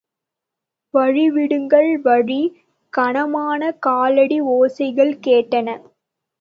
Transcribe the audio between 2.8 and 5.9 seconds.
கனமான காலடி ஓசைகள் கேட்டன.